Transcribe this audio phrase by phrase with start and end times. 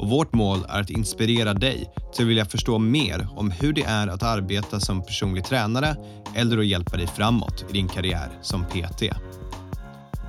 [0.00, 3.82] och vårt mål är att inspirera dig till att vilja förstå mer om hur det
[3.82, 5.96] är att arbeta som personlig tränare
[6.34, 9.02] eller att hjälpa dig framåt i din karriär som PT.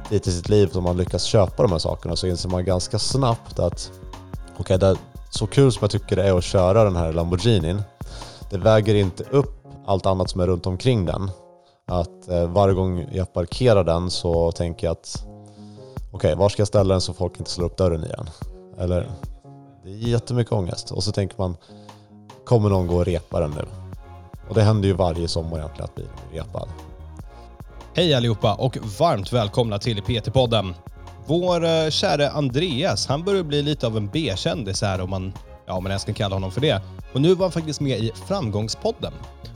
[0.10, 3.00] Lite i sitt liv som man lyckas köpa de här sakerna så inser man ganska
[3.00, 3.92] snabbt att
[4.58, 4.96] okej, okay,
[5.30, 7.82] så kul som jag tycker det är att köra den här Lamborghinin,
[8.50, 11.32] det väger inte upp allt annat som är runt omkring den.
[11.88, 15.24] Att eh, varje gång jag parkerar den så tänker jag att
[16.12, 18.30] okej, okay, var ska jag ställa den så folk inte slår upp dörren i den?
[18.78, 19.10] Eller
[19.84, 20.92] det är jättemycket ångest.
[20.92, 21.58] Och så tänker man,
[22.46, 23.66] kommer någon gå och repa den nu?
[24.50, 26.70] Och det händer ju varje sommar egentligen att bilen blir repad.
[27.94, 30.74] Hej allihopa och varmt välkomna till PT-podden.
[31.26, 35.34] Vår uh, käre Andreas, han börjar bli lite av en B-kändis här om man,
[35.66, 36.82] ja, om man ens kan kalla honom för det.
[37.14, 39.14] Och nu var han faktiskt med i Framgångspodden.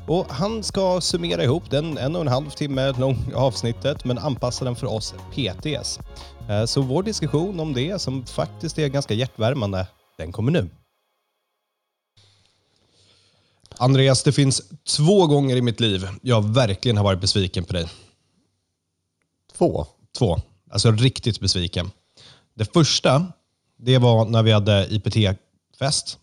[0.08, 4.66] Och han ska summera ihop den en och en halv timme långa avsnittet men anpassa
[4.66, 6.00] den för oss PTs.
[6.50, 10.70] Eh, så vår diskussion om det, som faktiskt är ganska hjärtvärmande, den kommer nu.
[13.78, 14.62] Andreas, det finns
[14.98, 17.90] två gånger i mitt liv jag verkligen har varit besviken på dig.
[19.54, 19.86] Två?
[20.18, 20.42] Två.
[20.72, 21.92] Alltså riktigt besviken.
[22.54, 23.28] Det första,
[23.78, 26.20] det var när vi hade IPT-fest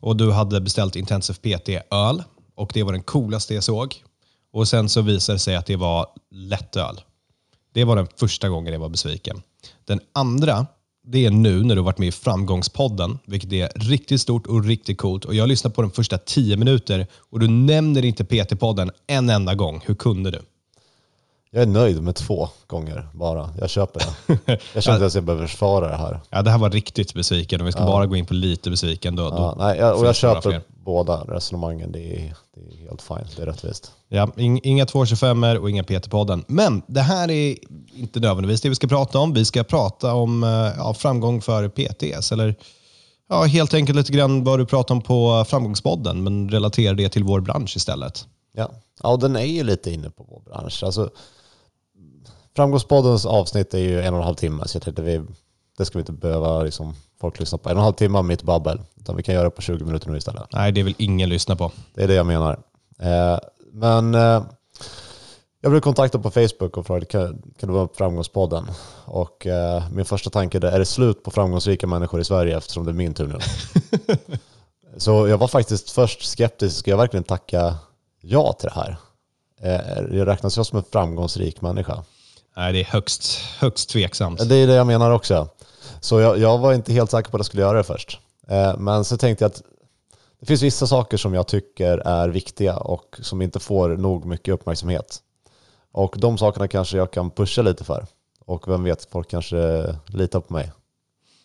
[0.00, 2.22] och du hade beställt Intensive PT-öl
[2.54, 4.04] och det var den coolaste jag såg.
[4.52, 7.00] Och Sen så visade det sig att det var lättöl.
[7.72, 9.42] Det var den första gången jag var besviken.
[9.84, 10.66] Den andra,
[11.10, 14.98] det är nu när du varit med i Framgångspodden, vilket är riktigt stort och riktigt
[14.98, 15.24] coolt.
[15.24, 19.30] Och Jag har lyssnat på de första tio minuter och du nämner inte PT-podden en
[19.30, 19.82] enda gång.
[19.86, 20.38] Hur kunde du?
[21.52, 23.50] Jag är nöjd med två gånger bara.
[23.60, 24.60] Jag köper det.
[24.74, 26.20] Jag känner inte ens att jag behöver försvara det här.
[26.30, 27.60] Ja, det här var riktigt besviken.
[27.60, 27.86] Om vi ska ja.
[27.86, 29.22] bara gå in på lite besviken då.
[29.22, 31.92] Ja, då nej, jag, och jag köper båda resonemangen.
[31.92, 33.26] Det är, det är helt fine.
[33.36, 33.92] Det är rättvist.
[34.08, 36.44] Ja, inga 225 och inga PT-podden.
[36.46, 37.56] Men det här är
[37.94, 39.32] inte nödvändigtvis det vi ska prata om.
[39.32, 42.32] Vi ska prata om eh, ja, framgång för PTS.
[42.32, 42.54] Eller
[43.28, 47.24] ja, helt enkelt lite grann vad du pratar om på Framgångspodden, men relatera det till
[47.24, 48.26] vår bransch istället.
[48.52, 48.70] Ja,
[49.02, 50.82] ja och den är ju lite inne på vår bransch.
[50.84, 51.10] Alltså,
[52.56, 55.22] Framgångspoddens avsnitt är ju en och en halv timme, så jag tänkte vi,
[55.78, 57.68] det ska vi inte behöva liksom, folk lyssna på.
[57.68, 59.84] En och en halv timme av mitt babbel, utan vi kan göra det på 20
[59.84, 60.42] minuter nu istället.
[60.52, 61.72] Nej, det vill ingen lyssna på.
[61.94, 62.58] Det är det jag menar.
[62.98, 63.38] Eh,
[63.72, 64.42] men eh,
[65.62, 68.66] jag blev kontaktad på Facebook och frågade kan, kan du vara på Framgångspodden?
[69.04, 72.84] Och eh, min första tanke är, är det slut på framgångsrika människor i Sverige eftersom
[72.84, 73.38] det är min tur nu?
[74.96, 77.74] så jag var faktiskt först skeptisk, ska jag verkligen tacka
[78.20, 78.96] ja till det här?
[79.60, 82.04] Eh, jag räknas jag som en framgångsrik människa?
[82.60, 84.48] Nej, det är högst, högst tveksamt.
[84.48, 85.48] Det är det jag menar också.
[86.00, 88.20] Så jag, jag var inte helt säker på att jag skulle göra det först.
[88.48, 89.62] Eh, men så tänkte jag att
[90.40, 94.54] det finns vissa saker som jag tycker är viktiga och som inte får nog mycket
[94.54, 95.18] uppmärksamhet.
[95.92, 98.06] Och de sakerna kanske jag kan pusha lite för.
[98.44, 100.72] Och vem vet, folk kanske litar på mig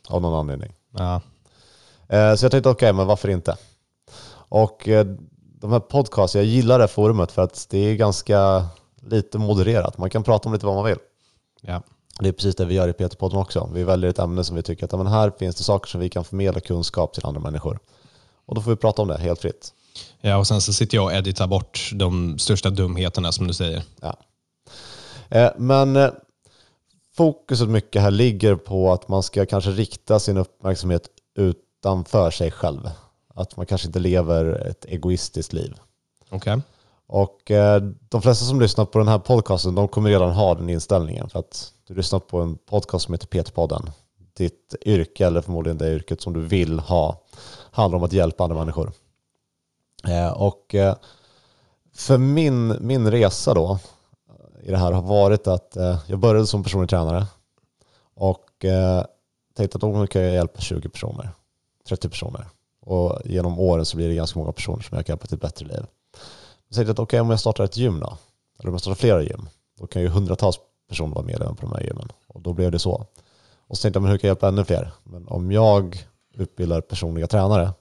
[0.08, 0.74] av någon anledning.
[0.92, 1.22] Ja.
[2.08, 3.58] Eh, så jag tänkte, okej, okay, men varför inte?
[4.34, 5.06] Och eh,
[5.62, 8.68] de här podcasts, jag gillar det forumet för att det är ganska
[9.06, 9.98] lite modererat.
[9.98, 10.98] Man kan prata om lite vad man vill.
[11.62, 11.82] Ja.
[12.20, 13.70] Det är precis det vi gör i PT-podden också.
[13.74, 16.10] Vi väljer ett ämne som vi tycker att men här finns det saker som vi
[16.10, 17.80] kan förmedla kunskap till andra människor.
[18.46, 19.74] Och då får vi prata om det helt fritt.
[20.22, 23.84] Ja, och sen så sitter jag och editar bort de största dumheterna som du säger.
[24.02, 24.18] Ja.
[25.30, 26.10] Eh, men eh,
[27.18, 32.90] fokuset mycket här ligger på att man ska kanske rikta sin uppmärksamhet utanför sig själv.
[33.36, 35.74] Att man kanske inte lever ett egoistiskt liv.
[36.30, 36.38] Okej.
[36.38, 36.62] Okay.
[37.08, 40.70] Och eh, de flesta som lyssnar på den här podcasten, de kommer redan ha den
[40.70, 41.30] inställningen.
[41.30, 43.92] För att du lyssnar på en podcast som heter PT-podden.
[44.38, 47.22] Ditt yrke, eller förmodligen det yrket som du vill ha,
[47.72, 48.92] handlar om att hjälpa andra människor.
[50.08, 50.96] Eh, och eh,
[51.96, 53.80] för min, min resa då
[54.64, 57.26] i det här har varit att eh, jag började som personlig tränare
[58.14, 59.04] och eh,
[59.56, 61.30] tänkte att då kan jag hjälpa 20 personer,
[61.88, 62.48] 30 personer.
[62.82, 65.42] Och genom åren så blir det ganska många personer som jag kan hjälpa till ett
[65.42, 65.86] bättre liv.
[66.76, 68.18] Jag tänkte att okej, okay, om jag startar ett gym då,
[68.60, 69.50] eller om jag startar flera gym,
[69.80, 72.12] då kan ju hundratals personer vara medlemmar på de här gymmen.
[72.28, 73.06] Och då blev det så.
[73.68, 74.92] Och så tänkte jag, men hur kan jag hjälpa ännu fler?
[75.04, 77.74] Men om jag utbildar personliga tränare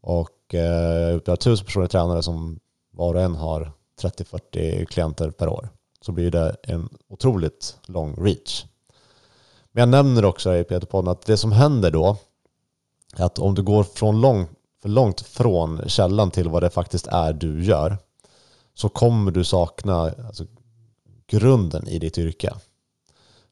[0.00, 2.60] och eh, utbildar tusen personliga tränare som
[2.92, 3.72] var och en har
[4.02, 5.68] 30-40 klienter per år
[6.00, 8.64] så blir det en otroligt lång reach.
[9.72, 12.16] Men jag nämner också i Peter-podden att det som händer då
[13.16, 14.46] är att om du går från lång
[14.82, 17.96] för långt från källan till vad det faktiskt är du gör
[18.74, 19.94] så kommer du sakna
[20.26, 20.46] alltså,
[21.26, 22.54] grunden i ditt yrke.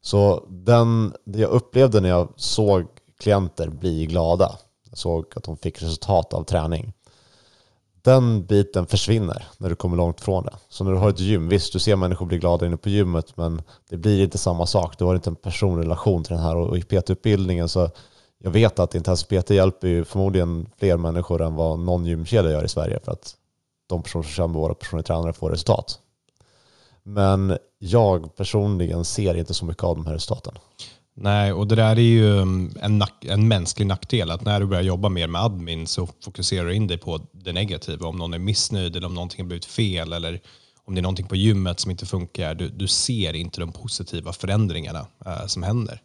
[0.01, 2.85] Så den, det jag upplevde när jag såg
[3.19, 4.57] klienter bli glada,
[4.89, 6.93] jag såg att de fick resultat av träning,
[8.01, 10.53] den biten försvinner när du kommer långt från det.
[10.69, 13.37] Så när du har ett gym, visst du ser människor bli glada inne på gymmet
[13.37, 14.97] men det blir inte samma sak.
[14.97, 17.89] Du har inte en personrelation till den här och i PT-utbildningen så
[18.37, 22.65] jag vet att intensiv PT hjälper ju förmodligen fler människor än vad någon gymkedja gör
[22.65, 23.35] i Sverige för att
[23.93, 25.99] de personer som kör med våra personliga tränare får resultat.
[27.03, 30.53] Men jag personligen ser inte så mycket av de här resultaten.
[31.15, 34.31] Nej, och det där är ju um, en, nack, en mänsklig nackdel.
[34.31, 37.53] Att när du börjar jobba mer med admin så fokuserar du in dig på det
[37.53, 38.07] negativa.
[38.07, 40.41] Om någon är missnöjd eller om någonting har blivit fel eller
[40.85, 42.55] om det är någonting på gymmet som inte funkar.
[42.55, 46.01] Du, du ser inte de positiva förändringarna uh, som händer.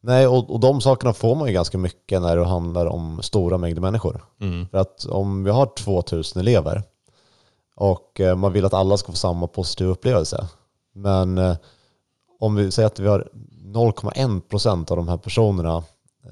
[0.00, 3.58] Nej, och, och de sakerna får man ju ganska mycket när det handlar om stora
[3.58, 4.24] mängder människor.
[4.40, 4.68] Mm.
[4.68, 6.82] För att om vi har 2000 elever
[7.78, 10.48] och eh, man vill att alla ska få samma positiva upplevelse.
[10.94, 11.56] Men eh,
[12.38, 13.28] om vi säger att vi har
[13.64, 15.82] 0,1 procent av de här personerna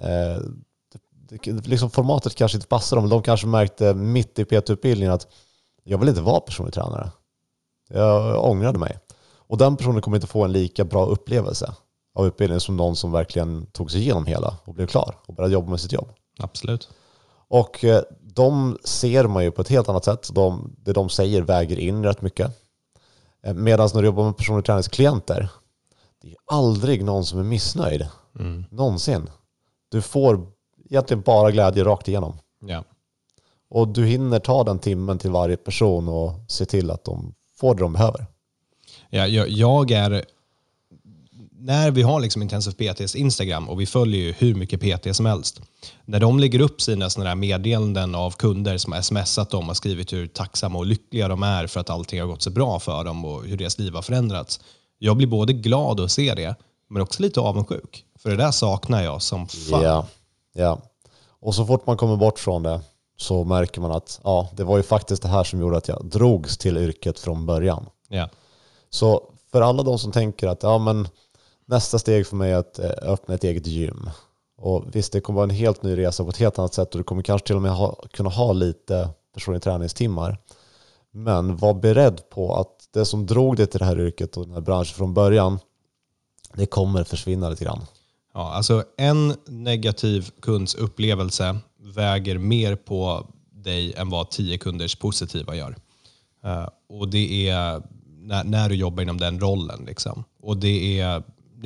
[0.03, 0.43] eh,
[1.65, 3.09] liksom formatet kanske inte passar dem.
[3.09, 5.27] De kanske märkte mitt i PT-utbildningen att
[5.85, 7.11] jag vill inte vara personlig tränare.
[7.89, 8.99] Jag ångrade mig.
[9.37, 11.75] Och den personen kommer inte få en lika bra upplevelse
[12.15, 15.55] av utbildningen som någon som verkligen tog sig igenom hela och blev klar och började
[15.55, 16.09] jobba med sitt jobb.
[16.39, 16.89] Absolut.
[17.49, 17.85] Och
[18.37, 20.29] de ser man ju på ett helt annat sätt.
[20.33, 22.50] De, det de säger väger in rätt mycket.
[23.43, 25.49] Eh, Medan när du jobbar med personlig träningsklienter,
[26.23, 28.09] det är aldrig någon som är missnöjd.
[28.38, 28.65] Mm.
[28.71, 29.31] Någonsin.
[29.88, 30.47] Du får
[30.85, 32.38] egentligen bara glädje rakt igenom.
[32.61, 32.85] Ja.
[33.69, 37.75] Och du hinner ta den timmen till varje person och se till att de får
[37.75, 38.27] det de behöver.
[39.11, 40.25] Ja, jag, jag är...
[41.67, 45.27] När vi har liksom Intensive PTs Instagram och vi följer ju hur mycket PT som
[45.27, 45.61] helst.
[46.05, 50.13] När de lägger upp sina såna meddelanden av kunder som har smsat dem och skrivit
[50.13, 53.25] hur tacksamma och lyckliga de är för att allting har gått så bra för dem
[53.25, 54.61] och hur deras liv har förändrats.
[54.99, 56.55] Jag blir både glad att se det,
[56.89, 58.05] men också lite avundsjuk.
[58.19, 59.83] För det där saknar jag som fan.
[59.83, 60.07] Ja,
[60.55, 60.79] ja.
[61.41, 62.81] Och så fort man kommer bort från det
[63.17, 66.05] så märker man att ja, det var ju faktiskt det här som gjorde att jag
[66.05, 67.87] drogs till yrket från början.
[68.09, 68.29] Ja.
[68.91, 69.23] Så
[69.53, 71.09] för alla de som tänker att ja, men
[71.67, 74.11] nästa steg för mig är att eh, öppna ett eget gym.
[74.59, 76.99] Och visst, det kommer vara en helt ny resa på ett helt annat sätt och
[77.01, 80.39] du kommer kanske till och med ha, kunna ha lite personliga träningstimmar.
[81.11, 84.55] Men var beredd på att det som drog dig till det här yrket och den
[84.55, 85.59] här branschen från början,
[86.55, 87.87] det kommer försvinna lite grann.
[88.35, 95.57] Ja, alltså en negativ kunds upplevelse väger mer på dig än vad tio kunders positiva
[95.57, 95.77] gör.
[96.45, 99.85] Eh, och det är när, när du jobbar inom den rollen.
[99.87, 100.25] Liksom.
[100.43, 101.23] Och det är,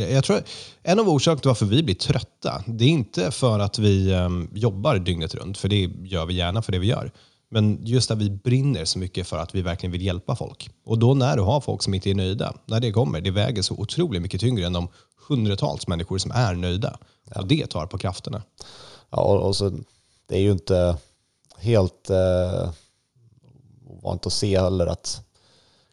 [0.08, 0.42] jag tror,
[0.82, 4.50] en av orsakerna till varför vi blir trötta, det är inte för att vi um,
[4.54, 7.12] jobbar dygnet runt, för det gör vi gärna för det vi gör.
[7.50, 10.70] Men just att vi brinner så mycket för att vi verkligen vill hjälpa folk.
[10.84, 13.62] Och då när du har folk som inte är nöjda, när det kommer, det väger
[13.62, 14.88] så otroligt mycket tyngre än de
[15.28, 16.98] hundratals människor som är nöjda.
[17.34, 18.42] Och det tar på krafterna.
[19.10, 19.72] Ja, och, och så,
[20.28, 20.96] det är ju inte
[21.58, 22.70] helt eh,
[23.86, 25.29] ovanligt att se heller att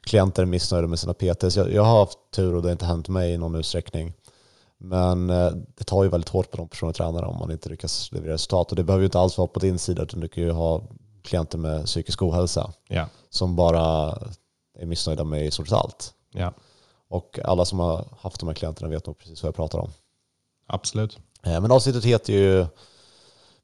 [0.08, 1.56] klienter är missnöjda med sina PTs.
[1.58, 4.14] Jag, jag har haft tur och det har inte hänt mig i någon utsträckning.
[4.78, 8.12] Men eh, det tar ju väldigt hårt på de personliga tränarna om man inte lyckas
[8.12, 8.70] leverera resultat.
[8.70, 10.82] Och det behöver ju inte alls vara på din sida, utan du kan ju ha
[11.24, 13.06] klienter med psykisk ohälsa Ja.
[13.30, 13.82] som bara
[14.80, 16.14] är missnöjda med i stort sett allt.
[16.32, 16.54] Ja,
[17.10, 19.90] Och alla som har haft de här klienterna vet nog precis vad jag pratar om.
[20.68, 21.18] absolut.
[21.44, 22.66] Eh, Men avsnittet heter ju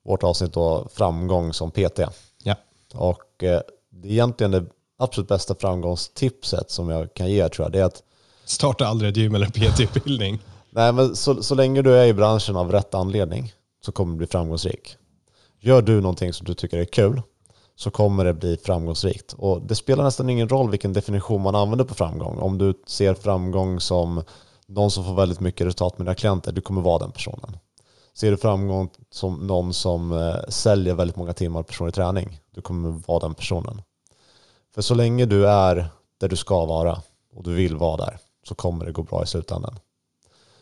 [0.03, 1.99] vårt avsnitt då framgång som PT.
[2.43, 2.55] Ja.
[2.93, 4.65] Och eh, det är egentligen det
[4.97, 7.71] absolut bästa framgångstipset som jag kan ge tror jag.
[7.71, 8.03] Det är att
[8.45, 10.39] Starta aldrig ett gym eller PT-utbildning.
[10.69, 13.53] nej, men så, så länge du är i branschen av rätt anledning
[13.85, 14.95] så kommer du bli framgångsrik.
[15.59, 17.21] Gör du någonting som du tycker är kul
[17.75, 19.33] så kommer det bli framgångsrikt.
[19.33, 22.37] Och det spelar nästan ingen roll vilken definition man använder på framgång.
[22.37, 24.23] Om du ser framgång som
[24.67, 27.57] någon som får väldigt mycket resultat med dina klienter, du kommer vara den personen.
[28.13, 32.89] Ser du framgång som någon som eh, säljer väldigt många timmar personlig träning, du kommer
[33.07, 33.81] vara den personen.
[34.73, 37.01] För så länge du är där du ska vara
[37.35, 39.79] och du vill vara där så kommer det gå bra i slutändan.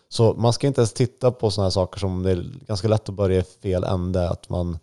[0.09, 3.09] Så man ska inte ens titta på sådana här saker som det är ganska lätt
[3.09, 4.29] att börja i fel ände.
[4.29, 4.79] Att man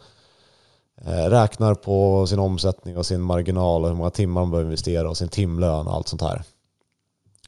[1.00, 5.10] eh, räknar på sin omsättning och sin marginal och hur många timmar man behöver investera
[5.10, 6.42] och sin timlön och allt sånt här.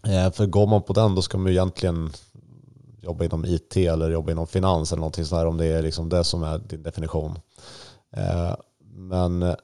[0.05, 2.11] Eh, för går man på den då ska man ju egentligen
[3.01, 6.09] jobba inom IT eller jobba inom finans eller någonting sånt här om det är liksom
[6.09, 7.39] det som är din definition.
[8.17, 8.55] Eh,
[8.93, 9.57] men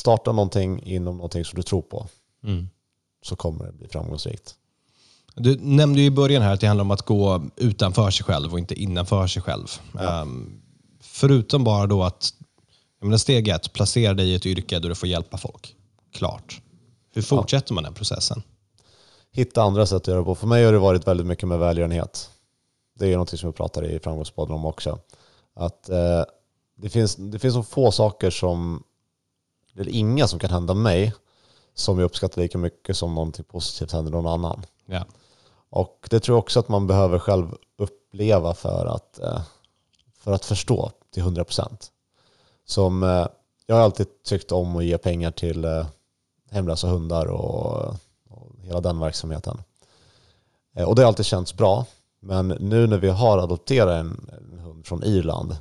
[0.00, 2.06] starta någonting inom någonting som du tror på
[2.44, 2.68] Mm.
[3.22, 4.54] så kommer det bli framgångsrikt.
[5.34, 8.52] Du nämnde ju i början här att det handlar om att gå utanför sig själv
[8.52, 9.66] och inte innanför sig själv.
[9.94, 10.22] Ja.
[10.22, 10.62] Ehm,
[11.00, 12.34] förutom bara då att
[12.98, 15.74] Jag menar, steg ett, placera dig i ett yrke där du får hjälpa folk.
[16.12, 16.60] Klart.
[17.14, 18.42] Hur fortsätter man den processen?
[19.32, 20.34] Hitta andra sätt att göra det på.
[20.34, 22.30] För mig har det varit väldigt mycket med välgörenhet.
[22.98, 24.98] Det är något som jag pratar i Framgångspodden om också.
[25.54, 26.22] Att eh,
[26.76, 28.82] det, finns, det finns så få saker som,
[29.76, 31.14] eller inga som kan hända mig
[31.74, 34.62] som jag uppskattar lika mycket som någonting positivt händer någon annan.
[34.86, 35.04] Ja.
[35.70, 39.40] Och det tror jag också att man behöver själv uppleva för att, eh,
[40.18, 41.92] för att förstå till 100 procent.
[42.66, 43.26] Som, eh,
[43.66, 45.86] jag har alltid tyckt om att ge pengar till eh,
[46.50, 47.94] hemlösa hundar och,
[48.28, 49.62] och hela den verksamheten.
[50.86, 51.86] Och det har alltid känts bra.
[52.20, 55.56] Men nu när vi har adopterat en, en hund från Irland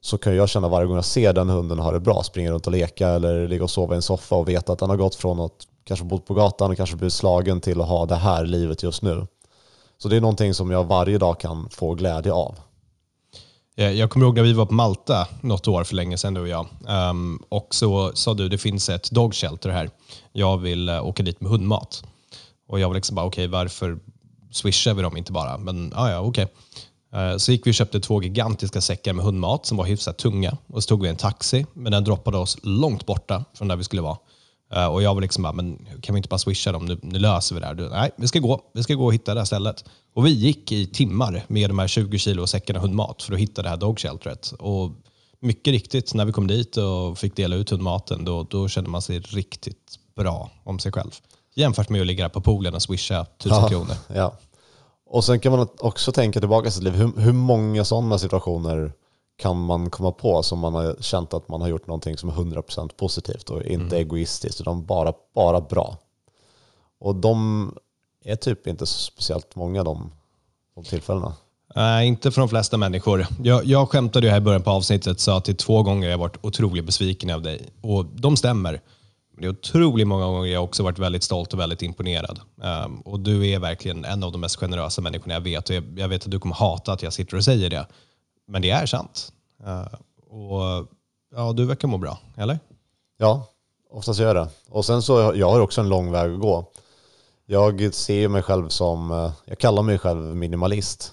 [0.00, 2.66] så kan jag känna varje gång jag ser den hunden ha det bra, springa runt
[2.66, 5.14] och leka eller ligga och sova i en soffa och veta att den har gått
[5.14, 8.46] från att kanske bott på gatan och kanske blivit slagen till att ha det här
[8.46, 9.26] livet just nu.
[9.98, 12.58] Så det är någonting som jag varje dag kan få glädje av.
[13.76, 16.40] Eh, jag kommer ihåg när vi var på Malta något år för länge sedan, du
[16.40, 16.66] och jag.
[16.88, 19.90] Ehm, och så sa du, det finns ett dog shelter här.
[20.32, 22.04] Jag vill eh, åka dit med hundmat.
[22.68, 23.98] Och jag var liksom bara, okej, varför
[24.50, 25.58] swishar vi dem inte bara?
[25.58, 26.44] Men ja, ja, okej.
[26.44, 26.56] Okay.
[27.38, 30.56] Så gick vi och köpte två gigantiska säckar med hundmat som var hyfsat tunga.
[30.66, 33.84] Och så tog vi en taxi, men den droppade oss långt borta från där vi
[33.84, 34.16] skulle vara.
[34.74, 36.86] Eh, Och jag var liksom bara, men kan vi inte bara swisha dem?
[36.86, 37.74] Nu, nu löser vi det här.
[37.74, 38.60] Du, nej, vi ska gå.
[38.74, 39.84] Vi ska gå och hitta det här stället.
[40.14, 43.62] Och vi gick i timmar med de här 20 kilo säckarna hundmat för att hitta
[43.62, 44.52] det här dog shelteret.
[44.58, 44.90] Och
[45.40, 49.02] mycket riktigt, när vi kom dit och fick dela ut hundmaten, då, då kände man
[49.02, 51.10] sig riktigt bra om sig själv.
[51.54, 53.94] Jämfört med att ligga på poolen och swisha tusen kronor.
[54.14, 54.34] Ja.
[55.10, 56.92] Och sen kan man också tänka tillbaka i sitt liv.
[56.92, 58.92] Hur, hur många sådana situationer
[59.36, 62.32] kan man komma på som man har känt att man har gjort någonting som är
[62.32, 65.98] 100% positivt och inte egoistiskt utan bara, bara bra.
[67.00, 67.74] Och de
[68.24, 70.12] är typ inte så speciellt många de,
[70.74, 71.34] de tillfällena.
[71.74, 73.26] Nej, inte för de flesta människor.
[73.42, 76.08] Jag, jag skämtade ju här i början på avsnittet sa att det är två gånger
[76.08, 77.68] jag varit otroligt besviken av dig.
[77.80, 78.80] Och de stämmer.
[79.40, 82.40] Det är otroligt många gånger jag också varit väldigt stolt och väldigt imponerad.
[82.62, 85.68] Ehm, och du är verkligen en av de mest generösa människorna jag vet.
[85.68, 87.86] Och jag, jag vet att du kommer hata att jag sitter och säger det.
[88.48, 89.32] Men det är sant.
[89.66, 89.86] Ehm,
[90.30, 90.86] och
[91.34, 92.58] ja, du verkar må bra, eller?
[93.18, 93.46] Ja,
[93.90, 94.48] oftast gör jag det.
[94.68, 96.70] Och sen så, jag har också en lång väg att gå.
[97.46, 101.12] Jag ser mig själv som, eh, jag kallar mig själv minimalist.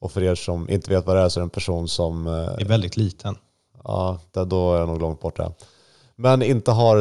[0.00, 2.26] Och för er som inte vet vad det är så är det en person som,
[2.26, 3.36] eh, är väldigt liten.
[3.84, 5.52] ja, där- då är jag nog långt borta.
[6.16, 6.96] Men inte har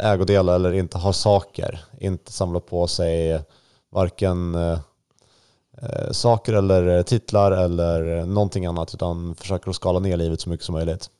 [0.00, 1.84] ägodelar eller inte har saker.
[2.00, 3.42] Inte samlar på sig
[3.90, 10.50] varken eh, saker eller titlar eller någonting annat utan försöker att skala ner livet så
[10.50, 11.10] mycket som möjligt.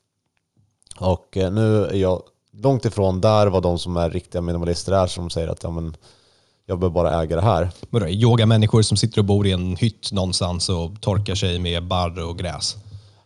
[0.99, 2.23] Och eh, nu är jag
[2.53, 5.97] långt ifrån där vad de som är riktiga minimalister är som säger att ja, men,
[6.67, 7.71] jag behöver bara äga det här.
[7.91, 12.29] Vadå, yogamänniskor som sitter och bor i en hytt någonstans och torkar sig med barr
[12.29, 12.76] och gräs.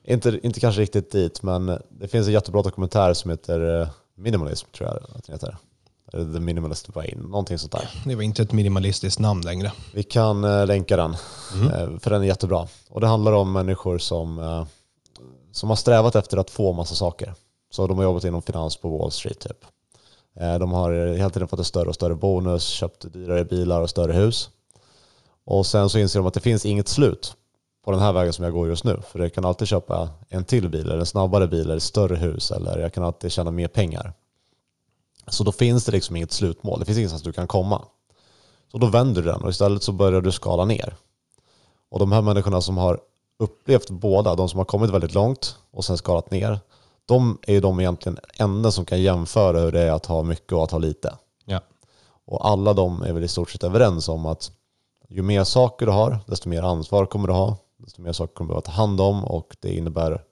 [0.05, 3.89] Inte, inte kanske riktigt dit, men det finns en jättebra dokumentär som heter eh,
[4.21, 5.57] Minimalism, tror jag att den heter.
[6.11, 7.91] The Minimalist Brain, någonting sånt där.
[8.05, 9.73] Det var inte ett minimalistiskt namn längre.
[9.95, 12.69] Vi kan eh, länka den, eh, för den är jättebra.
[12.89, 14.65] Och det handlar om människor som, eh,
[15.53, 17.35] som har strävat efter att få massa saker.
[17.71, 19.65] Så de har jobbat inom finans på Wall Street typ.
[20.35, 24.13] De har hela tiden fått en större och större bonus, köpt dyrare bilar och större
[24.13, 24.51] hus.
[25.45, 27.35] Och sen så inser de att det finns inget slut
[27.85, 29.01] på den här vägen som jag går just nu.
[29.09, 32.17] För jag kan alltid köpa en till bil, eller en snabbare bil, eller ett större
[32.17, 34.13] hus, eller jag kan alltid tjäna mer pengar.
[35.27, 36.79] Så då finns det liksom inget slutmål.
[36.79, 37.85] Det finns ingenstans du kan komma.
[38.73, 40.97] Så då vänder du den och istället så börjar du skala ner.
[41.91, 43.01] Och de här människorna som har
[43.39, 46.61] upplevt båda, de som har kommit väldigt långt och sen skalat ner,
[47.07, 50.53] de är ju de egentligen enda som kan jämföra hur det är att ha mycket
[50.53, 51.17] och att ha lite.
[51.45, 51.61] Ja.
[52.27, 54.53] Och alla de är väl i stort sett överens om att
[55.09, 58.49] ju mer saker du har, desto mer ansvar kommer du ha, desto mer saker kommer
[58.49, 60.23] behöva ta hand om och det innebär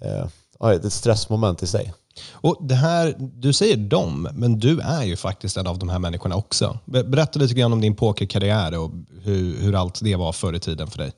[0.00, 0.26] eh,
[0.70, 1.94] ett stressmoment i sig.
[2.30, 5.98] Och det här, du säger dem, men du är ju faktiskt en av de här
[5.98, 6.78] människorna också.
[6.84, 8.90] Be- Berätta lite grann om din pokerkarriär och
[9.22, 11.12] hur, hur allt det var förr i tiden för dig.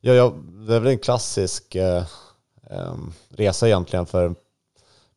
[0.00, 0.34] Ja, ja,
[0.66, 2.04] det är väl en klassisk eh,
[3.28, 4.34] resa egentligen för en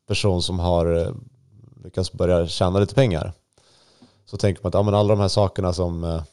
[0.07, 1.11] person som har eh,
[1.83, 3.33] lyckats börja tjäna lite pengar.
[4.25, 6.23] Så tänker man att ja, alla de här sakerna som eh,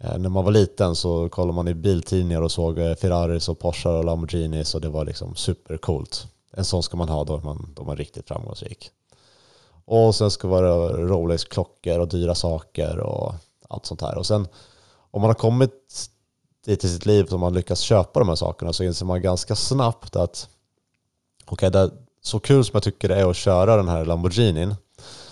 [0.00, 3.58] Eh, när man var liten så kollade man i biltidningar och såg eh, Ferraris och
[3.58, 6.26] Porsche och Lamborghinis och det var liksom supercoolt.
[6.52, 8.90] En sån ska man ha då man, då är riktigt framgångsrik.
[9.84, 13.34] Och sen ska det vara Rolex-klockor och dyra saker och
[13.68, 14.18] allt sånt här.
[14.18, 14.48] Och sen
[15.10, 16.10] om man har kommit
[16.64, 19.56] dit i sitt liv som man lyckas köpa de här sakerna så inser man ganska
[19.56, 20.48] snabbt att
[21.46, 21.90] okej, det
[22.22, 24.74] så kul som jag tycker det är att köra den här Lamborghinin,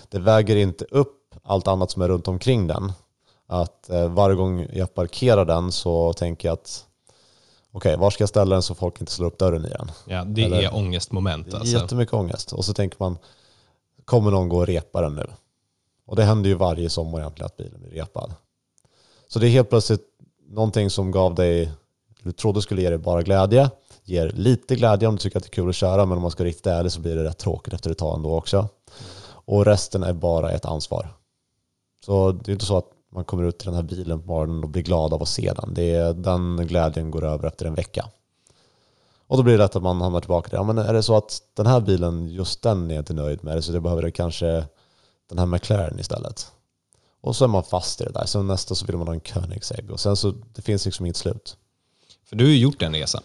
[0.09, 2.91] det väger inte upp allt annat som är runt omkring den.
[3.51, 6.85] Att eh, varje gång jag parkerar den så tänker jag att
[7.71, 9.91] okej, var ska jag ställa den så folk inte slår upp dörren i den?
[10.05, 11.77] Ja, det Eller- är ångestmoment Det är alltså.
[11.77, 12.53] jättemycket ångest.
[12.53, 13.17] Och så tänker man,
[14.05, 15.27] kommer någon gå och repa den nu?
[16.05, 18.33] Och det händer ju varje sommar egentligen att bilen blir repad.
[19.27, 20.03] Så det är helt plötsligt
[20.49, 21.71] någonting som gav dig,
[22.23, 23.69] du trodde skulle ge dig bara glädje,
[24.03, 26.31] ger lite glädje om du tycker att det är kul att köra, men om man
[26.31, 28.67] ska vara riktigt ärlig så blir det rätt tråkigt efter ett tag ändå också.
[29.29, 31.07] Och resten är bara ett ansvar.
[32.05, 34.63] Så det är inte så att man kommer ut till den här bilen på morgonen
[34.63, 35.73] och blir glad av att se den.
[35.73, 38.05] Det är, den glädjen går över efter en vecka.
[39.27, 41.17] Och då blir det lätt att man hamnar tillbaka till, ja men är det så
[41.17, 44.65] att den här bilen, just den är jag inte nöjd med, så det behöver kanske
[45.29, 46.51] den här McLaren istället.
[47.21, 48.25] Och så är man fast i det där.
[48.25, 51.17] Sen nästa så vill man ha en Koenigsegg och sen så, det finns liksom inget
[51.17, 51.57] slut.
[52.25, 53.23] För du har ju gjort den resan.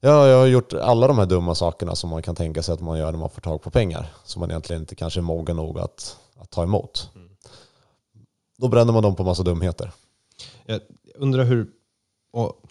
[0.00, 2.80] Ja, jag har gjort alla de här dumma sakerna som man kan tänka sig att
[2.80, 4.12] man gör när man får tag på pengar.
[4.24, 7.10] Som man egentligen inte kanske är mogen nog att, att ta emot.
[8.58, 9.92] Då bränner man dem på massa dumheter.
[10.66, 10.80] Jag
[11.14, 11.66] undrar hur...
[12.32, 12.62] Och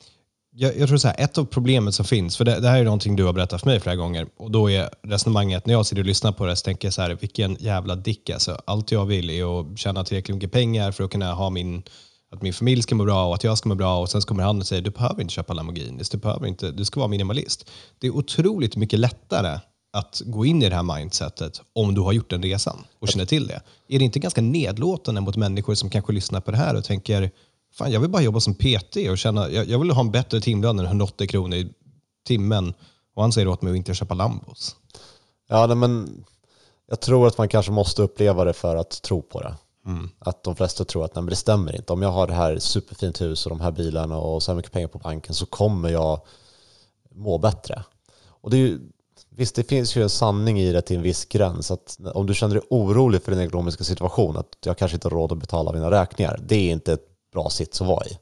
[0.58, 2.84] jag, jag tror så här, ett av problemet som finns, för det, det här är
[2.84, 6.02] någonting du har berättat för mig flera gånger, och då är resonemanget, när jag sitter
[6.02, 8.62] och lyssnar på det, så tänker jag så här, vilken jävla dick alltså.
[8.66, 11.84] Allt jag vill är att tjäna tillräckligt mycket pengar för att kunna ha min,
[12.32, 14.28] att min familj ska må bra och att jag ska må bra och sen så
[14.28, 17.08] kommer han och säger, du behöver inte köpa Lamborghinis, du behöver inte, du ska vara
[17.08, 17.70] minimalist.
[18.00, 19.60] Det är otroligt mycket lättare
[19.96, 23.26] att gå in i det här mindsetet om du har gjort den resan och känner
[23.26, 23.62] till det.
[23.88, 27.32] Är det inte ganska nedlåtande mot människor som kanske lyssnar på det här och tänker
[27.74, 30.42] Fan, jag vill bara jobba som PT och känna, jag, jag vill ha en bättre
[30.42, 31.70] timlön än 180 kronor i
[32.28, 32.74] timmen.
[33.16, 34.76] Och han säger åt mig att inte köpa Lambos.
[35.48, 36.24] Ja, nej, men
[36.88, 39.56] jag tror att man kanske måste uppleva det för att tro på det.
[40.20, 41.94] Att de flesta tror att nej, men det stämmer inte.
[41.94, 44.72] Om jag har det här superfint hus och de här bilarna och så här mycket
[44.72, 46.22] pengar på banken så kommer jag
[47.16, 47.84] må bättre.
[48.28, 48.80] Och det är ju,
[49.38, 51.72] visst, det finns ju en sanning i det till en viss gräns.
[51.72, 55.12] Att om du känner dig orolig för din ekonomiska situation, att jag kanske inte har
[55.12, 58.18] råd att betala mina räkningar, det är inte ett bra sits att vara i.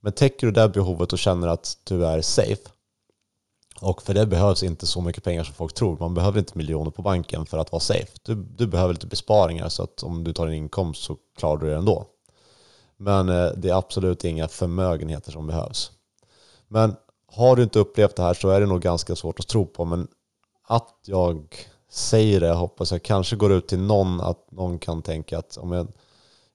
[0.00, 2.70] Men täcker du det behovet och känner att du är safe,
[3.80, 5.96] och för det behövs inte så mycket pengar som folk tror.
[6.00, 8.08] Man behöver inte miljoner på banken för att vara safe.
[8.22, 11.66] Du, du behöver lite besparingar så att om du tar en inkomst så klarar du
[11.66, 12.06] det ändå.
[12.96, 15.90] Men eh, det är absolut inga förmögenheter som behövs.
[16.68, 16.96] Men
[17.32, 19.84] har du inte upplevt det här så är det nog ganska svårt att tro på.
[19.84, 20.08] Men
[20.66, 21.56] att jag
[21.88, 25.56] säger det, jag hoppas jag kanske går ut till någon, att någon kan tänka att
[25.56, 25.88] om jag,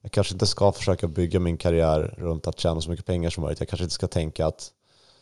[0.00, 3.42] jag kanske inte ska försöka bygga min karriär runt att tjäna så mycket pengar som
[3.42, 3.60] möjligt.
[3.60, 4.72] Jag kanske inte ska tänka att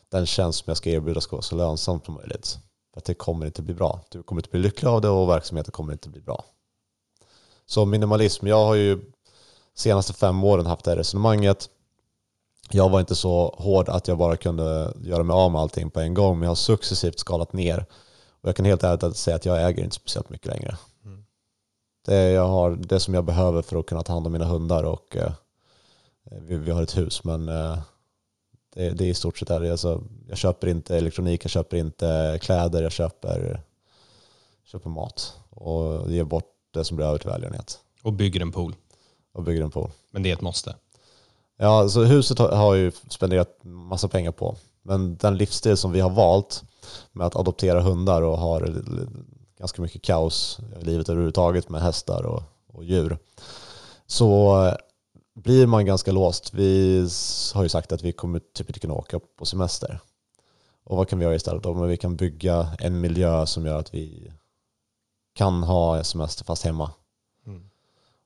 [0.09, 2.59] den tjänst som jag ska erbjuda ska vara så lönsam som möjligt.
[2.92, 4.01] För att det kommer inte bli bra.
[4.09, 6.44] Du kommer inte bli lycklig av det och verksamheten kommer inte bli bra.
[7.66, 9.01] Så minimalism, jag har ju
[9.74, 11.68] senaste fem åren haft det här resonemanget.
[12.70, 16.01] Jag var inte så hård att jag bara kunde göra mig av med allting på
[16.01, 17.87] en gång, men jag har successivt skalat ner.
[18.40, 20.77] Och jag kan helt ärligt säga att jag äger inte speciellt mycket längre.
[22.07, 24.85] Det, jag har det som jag behöver för att kunna ta hand om mina hundar
[24.85, 25.33] och eh,
[26.24, 27.79] vi, vi har ett hus, men eh,
[28.74, 29.70] det, det är i stort sett det.
[29.70, 33.61] Alltså, jag köper inte elektronik, jag köper inte kläder, jag köper,
[34.64, 38.74] köper mat och ger bort det som blir över till välgörenhet Och bygger en pool.
[39.33, 39.90] och bygger en pool.
[40.11, 40.74] Men det är ett måste.
[41.57, 44.57] Ja, så huset har har jag ju spenderat massa pengar på.
[44.83, 46.64] Men den livsstil som vi har valt
[47.12, 48.83] med att adoptera hundar och har
[49.59, 53.18] ganska mycket kaos i livet överhuvudtaget med hästar och, och djur.
[54.07, 54.57] Så
[55.35, 56.55] blir man ganska låst.
[56.55, 56.98] Vi
[57.55, 60.01] har ju sagt att vi kommer typ inte kunna åka på semester.
[60.85, 61.74] Och vad kan vi göra istället då?
[61.74, 64.33] Men vi kan bygga en miljö som gör att vi
[65.35, 66.90] kan ha semester fast hemma.
[67.46, 67.70] Mm.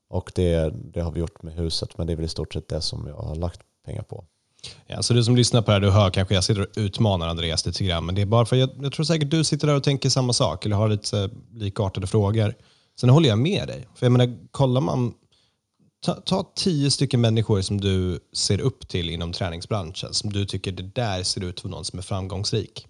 [0.07, 2.67] Och det, det har vi gjort med huset, men det är väl i stort sett
[2.67, 4.25] det som jag har lagt pengar på.
[4.87, 7.27] Ja, så du som lyssnar på det här, du hör kanske jag sitter och utmanar
[7.27, 9.75] Andreas lite grann, men det är bara för jag, jag tror säkert du sitter där
[9.75, 12.55] och tänker samma sak eller har lite likartade frågor.
[12.99, 13.87] Sen håller jag med dig.
[13.95, 15.13] För jag menar, kollar man,
[16.05, 20.71] ta, ta tio stycken människor som du ser upp till inom träningsbranschen, som du tycker
[20.71, 22.87] det där ser ut som någon som är framgångsrik.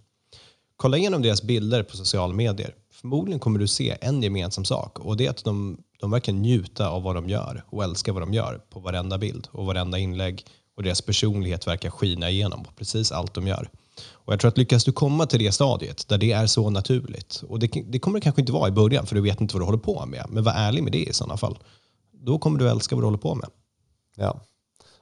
[0.76, 2.76] Kolla igenom deras bilder på sociala medier.
[2.92, 6.90] Förmodligen kommer du se en gemensam sak och det är att de, de verkar njuta
[6.90, 10.46] av vad de gör och älska vad de gör på varenda bild och varenda inlägg
[10.76, 13.70] och deras personlighet verkar skina igenom på precis allt de gör.
[14.12, 17.44] Och jag tror att lyckas du komma till det stadiet där det är så naturligt
[17.50, 19.62] och det, det kommer det kanske inte vara i början för du vet inte vad
[19.62, 21.58] du håller på med men var ärlig med det i sådana fall.
[22.12, 23.50] Då kommer du älska vad du håller på med.
[24.16, 24.40] Ja.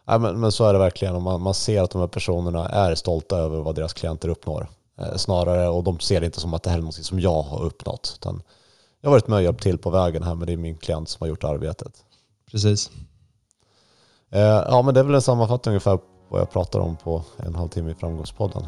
[0.05, 1.15] Ja, men, men så är det verkligen.
[1.15, 4.67] Och man, man ser att de här personerna är stolta över vad deras klienter uppnår.
[4.97, 7.41] Eh, snarare, och de ser det inte som att det här är något som jag
[7.41, 8.13] har uppnått.
[8.15, 8.41] Utan
[9.01, 11.09] jag har varit med och hjälpt till på vägen här, men det är min klient
[11.09, 11.93] som har gjort arbetet.
[12.51, 12.91] Precis.
[14.31, 17.55] Eh, ja, men det är väl en sammanfattning ungefär vad jag pratar om på en
[17.55, 18.63] halvtimme i Framgångspodden.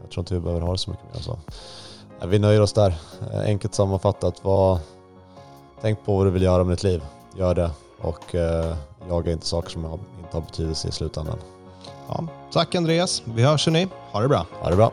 [0.00, 1.38] Jag tror inte vi behöver ha det så mycket mer så.
[2.20, 2.94] Eh, Vi nöjer oss där.
[3.32, 4.78] Eh, Enkelt sammanfattat, vad,
[5.80, 7.02] tänk på vad du vill göra med ditt liv.
[7.36, 7.70] Gör det
[8.00, 8.76] och eh,
[9.08, 11.36] jaga inte saker som inte har betydelse i slutändan.
[12.08, 13.22] Ja, tack Andreas.
[13.24, 13.88] Vi hörs hörni.
[14.12, 14.46] Ha det bra.
[14.62, 14.92] Ha det bra.